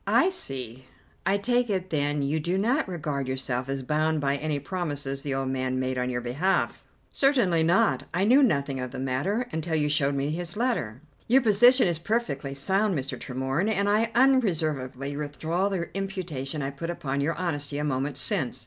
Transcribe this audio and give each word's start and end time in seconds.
"I 0.07 0.29
see. 0.29 0.85
I 1.27 1.37
take 1.37 1.69
it 1.69 1.91
then 1.91 2.23
you 2.23 2.39
do 2.39 2.57
not 2.57 2.89
regard 2.89 3.27
yourself 3.27 3.69
as 3.69 3.83
bound 3.83 4.19
by 4.19 4.35
any 4.37 4.57
promises 4.57 5.21
the 5.21 5.35
old 5.35 5.49
man 5.49 5.79
made 5.79 5.95
on 5.99 6.09
your 6.09 6.21
behalf?" 6.21 6.87
"Certainly 7.11 7.61
not. 7.61 8.05
I 8.11 8.23
knew 8.23 8.41
nothing 8.41 8.79
of 8.79 8.89
the 8.89 8.97
matter 8.97 9.45
until 9.51 9.75
you 9.75 9.89
showed 9.89 10.15
me 10.15 10.31
his 10.31 10.57
letter." 10.57 11.01
"Your 11.27 11.43
position 11.43 11.87
is 11.87 11.99
perfectly 11.99 12.55
sound, 12.55 12.97
Mr. 12.97 13.15
Tremorne, 13.15 13.69
and 13.69 13.87
I 13.87 14.09
unreservedly 14.15 15.15
withdraw 15.17 15.69
the 15.69 15.95
imputation 15.95 16.63
I 16.63 16.71
put 16.71 16.89
upon 16.89 17.21
your 17.21 17.35
honesty 17.35 17.77
a 17.77 17.83
moment 17.83 18.17
since. 18.17 18.59